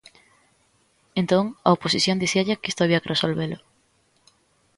Entón, 1.21 1.45
a 1.67 1.69
oposición 1.77 2.21
dicíalle 2.23 2.59
que 2.61 2.69
isto 2.71 2.81
había 2.83 3.01
que 3.03 3.11
resolvelo. 3.13 3.57